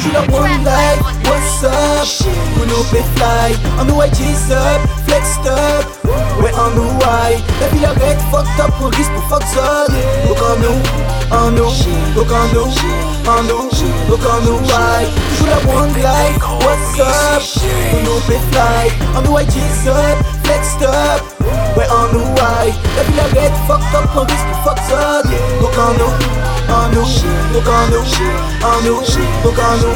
[0.00, 1.00] toujours la one life.
[1.24, 2.06] What's up?
[2.56, 5.84] Bruno P fly, on the white G's up, flexed up.
[6.40, 9.86] Ouais, on the white, la vie arrête, fucked up, on risque pour fuck ça.
[10.26, 10.80] Donc en nous,
[11.30, 11.70] en nous,
[12.14, 12.70] donc en nous,
[13.28, 13.68] en nous,
[14.08, 15.10] donc en nous, white.
[15.38, 16.38] Toujours la one life.
[16.64, 17.42] What's up?
[17.92, 21.22] Bruno P fly, on the white G's up, flexed up.
[21.76, 25.22] Ouais, on the white, la vie arrête, fucked up, on risque pour fuck ça.
[25.60, 26.59] Donc en nous, en
[26.94, 27.06] donc
[28.84, 29.00] nous, nous,
[29.42, 29.94] donc nous.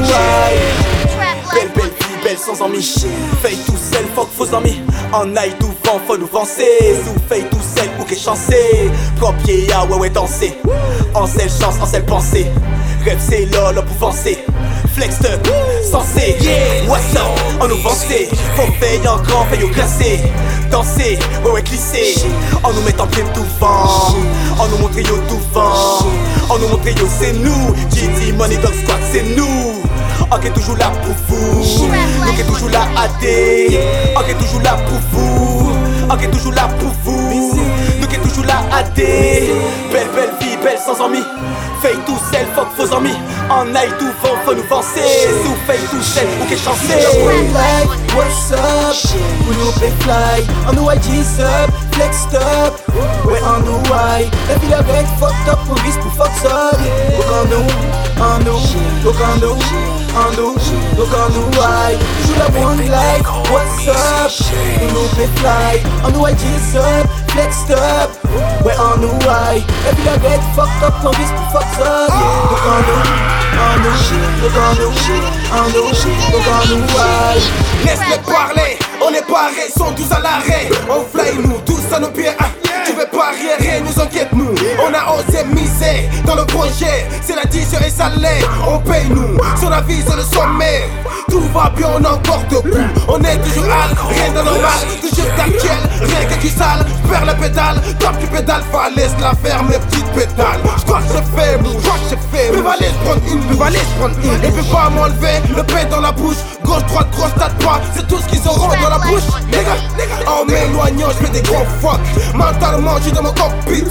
[1.53, 3.05] Belle, belle vie, belle sans amis.
[3.43, 4.81] Feuille tout seul, fuck faux amis.
[5.13, 6.97] En aille tout vent, faut nous vancer.
[7.05, 8.91] Sous feuille tout seul, ou que chancé.
[9.21, 10.59] Copier, ah ouais, ouais, danser.
[11.15, 12.47] En seule chance, en seule pensée.
[13.05, 14.45] Rêve, c'est lol, pour avancer.
[14.95, 15.17] Flex
[15.91, 18.29] sensé, yeah, what's up, en nous vancer.
[18.57, 20.21] Faut faire en grand, feuille au glacé.
[20.71, 22.15] Danser, ouais, ouais, glisser.
[22.63, 24.15] En nous mettant bien tout vent.
[24.59, 26.07] En nous montrer yo tout vent.
[26.49, 27.75] En nous montrer yo, c'est nous.
[27.91, 29.83] GT Money Dog Squad, c'est nous.
[30.31, 31.87] Ok, toujours là pour vous.
[32.29, 33.79] Ok, toujours là à D.
[34.17, 35.73] Ok, toujours là pour vous.
[36.11, 37.61] Ok, toujours là pour vous.
[38.03, 39.55] Ok, toujours là à D.
[39.93, 41.23] Belle, belle vie, belle sans amis.
[41.83, 43.17] Fake tout seul, fuck faux amis.
[43.51, 45.01] En aille tout vent, faut nous vancer.
[45.45, 46.03] Sous fake tout
[46.43, 47.07] ok, chancer.
[47.23, 48.97] One life, what's up?
[49.45, 52.81] Bruno P fly, on the white G's up, flexed up.
[53.55, 56.71] Ouais, on the white, la vie arrête, fucked up, on risque pour fuck ça.
[57.17, 57.69] Donc en nous,
[58.23, 58.61] en nous,
[59.03, 59.59] donc en nous,
[60.15, 60.55] en nous,
[60.97, 62.01] donc en nous, white.
[62.23, 64.31] Toujours la one life, what's up?
[64.79, 68.11] Bruno P fly, on the white G's up, flexed up.
[68.65, 68.87] Ouais, la
[70.55, 72.07] fucked up, on risque pour fuck ça.
[72.09, 73.03] Donc en nous,
[73.61, 73.97] en nous,
[74.43, 74.93] donc en nous,
[75.53, 75.91] en nous,
[76.33, 77.47] donc en nous, white.
[77.85, 80.69] Laisse-les parler, on est parés, sont tous à l'arrêt.
[80.89, 82.33] On fly nous, tous à nos pieds.
[84.87, 87.09] On a osé miser dans le projet.
[87.23, 88.45] C'est la 10 et ça l'est.
[88.69, 90.91] On paye nous, sur la vie, c'est le sommet.
[91.31, 92.77] Tout va bien, on est encore debout.
[93.09, 94.81] On est toujours hal, rien de normal.
[95.01, 96.85] Toujours d'actuel, rien que du sale.
[97.11, 100.61] Perds le pédale, top du pédale, fallait se la faire, mes petites pédales.
[100.79, 102.51] J'crois que j'ai fait, mou, j'crois que j'ai fait.
[102.53, 104.45] Mais valait se prendre une, mais valait se prendre une.
[104.45, 106.37] Et peut pas m'enlever, le pain dans la bouche.
[106.63, 107.81] Gauche, droite, grosse, tête, pas.
[107.95, 109.23] C'est tout ce qu'ils auront dans la bouche.
[109.51, 109.61] Gars.
[110.27, 112.01] En m'éloignant, je fais des gros fuck.
[112.35, 113.85] Mentalement, je suis dans mon cockpit.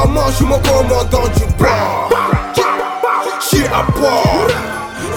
[0.00, 2.08] Évidemment, je suis mon commandant du bras.
[3.40, 4.48] Je suis à bord.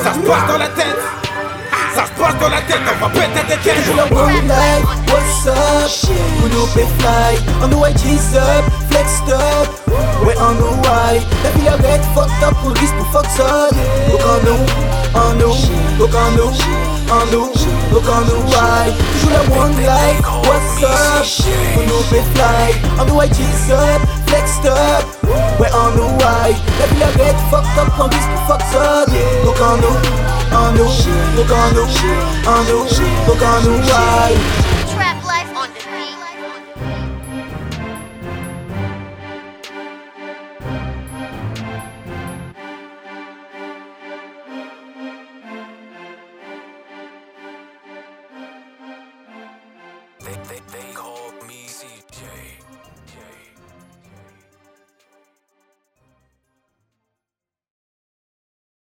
[0.03, 0.99] Ça se passe dans la tête.
[1.95, 4.11] Ça se passe dans la tête, on va péter des têtes.
[4.11, 5.53] One life, what's up?
[7.61, 9.67] On the white G's up, flexed up.
[10.25, 11.49] Ouais, on the white, la
[12.16, 13.69] fucked up, on pour fuck ça.
[14.09, 14.63] Donc en nous,
[15.13, 15.55] en nous,
[15.99, 16.51] donc en nous,
[17.11, 17.51] en nous,
[17.91, 18.95] donc en nous, white.
[19.22, 21.92] Toujours la one life, what's up?
[22.13, 22.69] Bruno P fly,
[23.00, 25.03] on the white G's up, flexed up.
[25.59, 29.06] Ouais, on the white, la vie arrête, fucked up, on risque pour fuck ça.
[29.46, 29.97] Donc en nous,
[30.56, 30.91] en nous,
[31.35, 31.88] donc en nous,
[32.47, 32.85] en nous,
[33.28, 34.40] donc en nous, white.
[34.96, 36.18] Trap life on the beat.
[50.19, 50.92] They, they, they